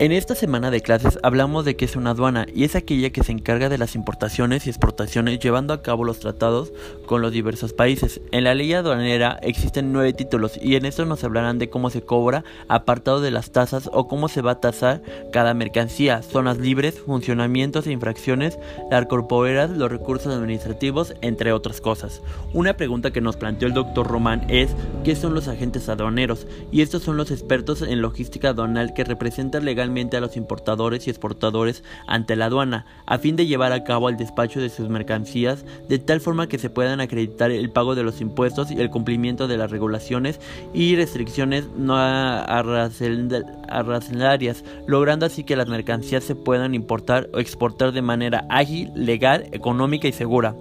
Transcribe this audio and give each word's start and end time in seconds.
En 0.00 0.12
esta 0.12 0.34
semana 0.34 0.70
de 0.70 0.80
clases 0.80 1.18
hablamos 1.22 1.66
de 1.66 1.76
qué 1.76 1.84
es 1.84 1.94
una 1.94 2.12
aduana 2.12 2.46
y 2.54 2.64
es 2.64 2.74
aquella 2.74 3.10
que 3.10 3.22
se 3.22 3.32
encarga 3.32 3.68
de 3.68 3.76
las 3.76 3.94
importaciones 3.94 4.66
y 4.66 4.70
exportaciones 4.70 5.40
llevando 5.40 5.74
a 5.74 5.82
cabo 5.82 6.04
los 6.04 6.20
tratados 6.20 6.72
con 7.04 7.20
los 7.20 7.32
diversos 7.32 7.74
países. 7.74 8.22
En 8.32 8.44
la 8.44 8.54
ley 8.54 8.72
aduanera 8.72 9.38
existen 9.42 9.92
nueve 9.92 10.14
títulos 10.14 10.58
y 10.58 10.76
en 10.76 10.86
estos 10.86 11.06
nos 11.06 11.22
hablarán 11.22 11.58
de 11.58 11.68
cómo 11.68 11.90
se 11.90 12.00
cobra, 12.00 12.44
apartado 12.66 13.20
de 13.20 13.30
las 13.30 13.50
tasas 13.50 13.90
o 13.92 14.08
cómo 14.08 14.28
se 14.28 14.40
va 14.40 14.52
a 14.52 14.60
tasar 14.60 15.02
cada 15.34 15.52
mercancía, 15.52 16.22
zonas 16.22 16.56
libres, 16.56 16.98
funcionamientos 16.98 17.86
e 17.86 17.92
infracciones, 17.92 18.58
las 18.90 19.04
corporeras, 19.04 19.68
los 19.68 19.92
recursos 19.92 20.34
administrativos, 20.34 21.12
entre 21.20 21.52
otras 21.52 21.82
cosas. 21.82 22.22
Una 22.54 22.78
pregunta 22.78 23.10
que 23.10 23.20
nos 23.20 23.36
planteó 23.36 23.68
el 23.68 23.74
doctor 23.74 24.06
Román 24.06 24.46
es 24.48 24.70
¿qué 25.04 25.14
son 25.14 25.34
los 25.34 25.46
agentes 25.46 25.90
aduaneros? 25.90 26.46
Y 26.72 26.80
estos 26.80 27.02
son 27.02 27.18
los 27.18 27.30
expertos 27.30 27.82
en 27.82 28.00
logística 28.00 28.48
aduanal 28.48 28.94
que 28.94 29.04
representan 29.04 29.66
legalmente 29.66 29.89
a 29.90 30.20
los 30.20 30.36
importadores 30.36 31.06
y 31.06 31.10
exportadores 31.10 31.82
ante 32.06 32.36
la 32.36 32.46
aduana, 32.46 32.86
a 33.06 33.18
fin 33.18 33.34
de 33.34 33.46
llevar 33.46 33.72
a 33.72 33.82
cabo 33.82 34.08
el 34.08 34.16
despacho 34.16 34.60
de 34.60 34.70
sus 34.70 34.88
mercancías 34.88 35.64
de 35.88 35.98
tal 35.98 36.20
forma 36.20 36.48
que 36.48 36.58
se 36.58 36.70
puedan 36.70 37.00
acreditar 37.00 37.50
el 37.50 37.70
pago 37.70 37.96
de 37.96 38.04
los 38.04 38.20
impuestos 38.20 38.70
y 38.70 38.80
el 38.80 38.90
cumplimiento 38.90 39.48
de 39.48 39.56
las 39.56 39.70
regulaciones 39.70 40.38
y 40.72 40.94
restricciones 40.94 41.66
no 41.76 41.96
arracelarias, 41.96 44.64
logrando 44.86 45.26
así 45.26 45.42
que 45.42 45.56
las 45.56 45.68
mercancías 45.68 46.22
se 46.22 46.36
puedan 46.36 46.74
importar 46.74 47.28
o 47.34 47.38
exportar 47.38 47.92
de 47.92 48.02
manera 48.02 48.46
ágil, 48.48 48.92
legal, 48.94 49.48
económica 49.52 50.06
y 50.06 50.12
segura. 50.12 50.54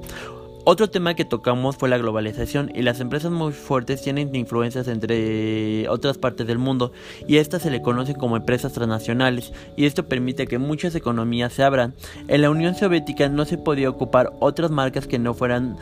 Otro 0.72 0.88
tema 0.88 1.16
que 1.16 1.26
tocamos 1.26 1.78
fue 1.78 1.90
la 1.90 1.98
globalización 1.98 2.72
y 2.76 2.84
las 2.84 3.00
empresas 3.00 3.32
muy 3.32 3.54
fuertes 3.54 4.04
tienen 4.04 4.36
influencias 4.36 4.88
entre 4.88 5.90
otras 5.90 6.20
partes 6.20 6.46
del 6.46 6.60
mundo 6.60 6.92
y 7.28 7.38
estas 7.38 7.64
se 7.64 7.72
le 7.72 7.82
conocen 7.82 8.18
como 8.18 8.38
empresas 8.38 8.74
transnacionales 8.74 9.52
y 9.76 9.88
esto 9.88 10.08
permite 10.08 10.46
que 10.46 10.60
muchas 10.60 10.94
economías 10.94 11.54
se 11.54 11.64
abran. 11.64 11.96
En 12.28 12.44
la 12.44 12.52
Unión 12.52 12.76
Soviética 12.76 13.30
no 13.30 13.46
se 13.46 13.58
podía 13.58 13.90
ocupar 13.90 14.32
otras 14.40 14.70
marcas 14.70 15.08
que 15.08 15.18
no 15.18 15.34
fueran 15.34 15.76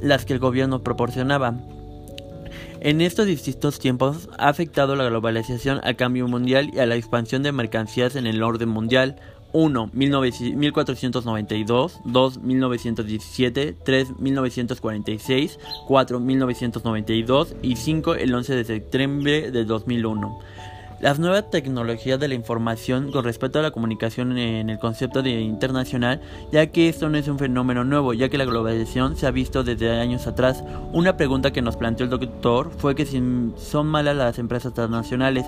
las 0.00 0.24
que 0.24 0.34
el 0.34 0.38
gobierno 0.38 0.84
proporcionaba. 0.84 1.56
En 2.78 3.00
estos 3.00 3.26
distintos 3.26 3.80
tiempos 3.80 4.28
ha 4.38 4.48
afectado 4.48 4.94
la 4.94 5.02
globalización 5.02 5.80
al 5.82 5.96
cambio 5.96 6.28
mundial 6.28 6.70
y 6.72 6.78
a 6.78 6.86
la 6.86 6.94
expansión 6.94 7.42
de 7.42 7.50
mercancías 7.50 8.14
en 8.14 8.28
el 8.28 8.40
orden 8.44 8.68
mundial. 8.68 9.16
1. 9.56 9.90
1492, 9.94 12.00
2. 12.04 12.42
1917, 12.42 13.76
3. 13.84 14.08
1946, 14.18 15.58
4. 15.86 16.20
1992 16.20 17.56
y 17.62 17.76
5. 17.76 18.14
El 18.16 18.34
11 18.34 18.54
de 18.54 18.64
septiembre 18.64 19.50
de 19.50 19.64
2001. 19.64 20.38
Las 20.98 21.18
nuevas 21.18 21.50
tecnologías 21.50 22.18
de 22.18 22.26
la 22.26 22.34
información 22.34 23.12
con 23.12 23.22
respecto 23.22 23.58
a 23.58 23.62
la 23.62 23.70
comunicación 23.70 24.38
en 24.38 24.70
el 24.70 24.78
concepto 24.78 25.22
de 25.22 25.42
internacional, 25.42 26.22
ya 26.50 26.68
que 26.68 26.88
esto 26.88 27.10
no 27.10 27.18
es 27.18 27.28
un 27.28 27.38
fenómeno 27.38 27.84
nuevo, 27.84 28.14
ya 28.14 28.30
que 28.30 28.38
la 28.38 28.46
globalización 28.46 29.14
se 29.14 29.26
ha 29.26 29.30
visto 29.30 29.62
desde 29.62 29.90
años 29.90 30.26
atrás. 30.26 30.64
Una 30.94 31.18
pregunta 31.18 31.52
que 31.52 31.60
nos 31.60 31.76
planteó 31.76 32.04
el 32.04 32.10
doctor 32.10 32.72
fue 32.78 32.94
que 32.94 33.04
si 33.04 33.22
son 33.58 33.88
malas 33.88 34.16
las 34.16 34.38
empresas 34.38 34.72
transnacionales 34.72 35.44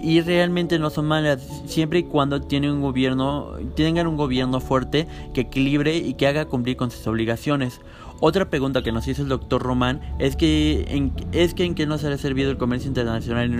y 0.00 0.20
realmente 0.20 0.78
no 0.78 0.88
son 0.88 1.06
malas 1.06 1.42
siempre 1.66 1.98
y 1.98 2.04
cuando 2.04 2.40
tienen 2.40 2.70
un 2.70 2.82
gobierno, 2.82 3.54
tengan 3.74 4.06
un 4.06 4.16
gobierno 4.16 4.60
fuerte 4.60 5.08
que 5.34 5.40
equilibre 5.40 5.96
y 5.96 6.14
que 6.14 6.28
haga 6.28 6.44
cumplir 6.44 6.76
con 6.76 6.92
sus 6.92 7.04
obligaciones. 7.08 7.80
Otra 8.24 8.48
pregunta 8.48 8.84
que 8.84 8.92
nos 8.92 9.08
hizo 9.08 9.22
el 9.22 9.28
doctor 9.28 9.60
Román 9.60 10.00
es 10.20 10.36
que 10.36 10.84
en, 10.86 11.12
es 11.32 11.54
que 11.54 11.64
en 11.64 11.74
qué 11.74 11.86
nos 11.86 12.04
ha 12.04 12.16
servido 12.18 12.52
el 12.52 12.56
comercio 12.56 12.86
internacional 12.86 13.46
en, 13.46 13.54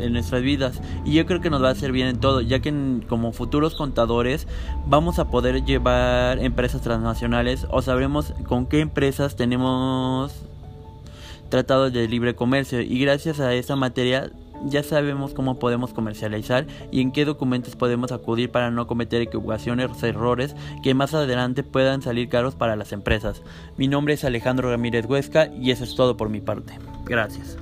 en, 0.00 0.12
nuestras 0.12 0.40
vidas. 0.40 0.80
Y 1.04 1.14
yo 1.14 1.26
creo 1.26 1.40
que 1.40 1.50
nos 1.50 1.60
va 1.60 1.70
a 1.70 1.74
servir 1.74 2.06
en 2.06 2.20
todo, 2.20 2.40
ya 2.40 2.60
que 2.60 2.72
como 3.08 3.32
futuros 3.32 3.74
contadores 3.74 4.46
vamos 4.86 5.18
a 5.18 5.32
poder 5.32 5.64
llevar 5.64 6.38
empresas 6.38 6.80
transnacionales 6.80 7.66
o 7.70 7.82
sabremos 7.82 8.32
con 8.46 8.66
qué 8.66 8.78
empresas 8.78 9.34
tenemos 9.34 10.32
tratados 11.48 11.92
de 11.92 12.06
libre 12.06 12.36
comercio. 12.36 12.82
Y 12.82 13.00
gracias 13.00 13.40
a 13.40 13.52
esta 13.52 13.74
materia 13.74 14.30
ya 14.64 14.82
sabemos 14.82 15.34
cómo 15.34 15.58
podemos 15.58 15.92
comercializar 15.92 16.66
y 16.90 17.00
en 17.00 17.12
qué 17.12 17.24
documentos 17.24 17.76
podemos 17.76 18.12
acudir 18.12 18.50
para 18.50 18.70
no 18.70 18.86
cometer 18.86 19.22
equivocaciones 19.22 19.90
o 20.02 20.06
errores 20.06 20.56
que 20.82 20.94
más 20.94 21.14
adelante 21.14 21.62
puedan 21.62 22.02
salir 22.02 22.28
caros 22.28 22.54
para 22.54 22.76
las 22.76 22.92
empresas. 22.92 23.42
Mi 23.76 23.88
nombre 23.88 24.14
es 24.14 24.24
Alejandro 24.24 24.70
Ramírez 24.70 25.06
Huesca 25.06 25.48
y 25.48 25.70
eso 25.70 25.84
es 25.84 25.94
todo 25.94 26.16
por 26.16 26.28
mi 26.28 26.40
parte. 26.40 26.78
Gracias. 27.04 27.58